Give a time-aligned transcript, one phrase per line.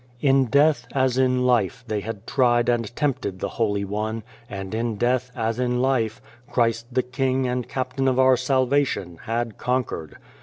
[0.19, 4.95] In death, as in life, they had tried and tempted the Holy One; and in
[4.95, 6.19] death, as in life,
[6.51, 10.17] Christ, the King and Captain of our salvation, had conquered.